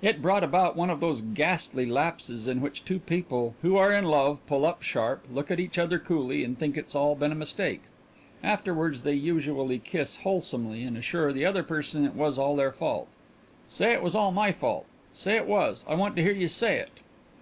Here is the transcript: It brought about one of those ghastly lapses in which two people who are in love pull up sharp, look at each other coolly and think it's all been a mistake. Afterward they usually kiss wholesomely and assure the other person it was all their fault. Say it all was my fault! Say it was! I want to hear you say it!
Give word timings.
It 0.00 0.22
brought 0.22 0.42
about 0.42 0.74
one 0.74 0.88
of 0.88 1.00
those 1.00 1.20
ghastly 1.20 1.84
lapses 1.84 2.46
in 2.46 2.62
which 2.62 2.82
two 2.82 2.98
people 2.98 3.54
who 3.60 3.76
are 3.76 3.92
in 3.92 4.06
love 4.06 4.38
pull 4.46 4.64
up 4.64 4.80
sharp, 4.80 5.26
look 5.30 5.50
at 5.50 5.60
each 5.60 5.76
other 5.76 5.98
coolly 5.98 6.44
and 6.44 6.58
think 6.58 6.78
it's 6.78 6.94
all 6.94 7.14
been 7.14 7.30
a 7.30 7.34
mistake. 7.34 7.82
Afterward 8.42 8.94
they 8.96 9.12
usually 9.12 9.78
kiss 9.78 10.16
wholesomely 10.16 10.82
and 10.82 10.96
assure 10.96 11.30
the 11.30 11.44
other 11.44 11.62
person 11.62 12.06
it 12.06 12.14
was 12.14 12.38
all 12.38 12.56
their 12.56 12.72
fault. 12.72 13.08
Say 13.68 13.92
it 13.92 13.98
all 13.98 14.04
was 14.30 14.34
my 14.34 14.50
fault! 14.50 14.86
Say 15.12 15.36
it 15.36 15.46
was! 15.46 15.84
I 15.86 15.94
want 15.94 16.16
to 16.16 16.22
hear 16.22 16.32
you 16.32 16.48
say 16.48 16.78
it! 16.78 16.92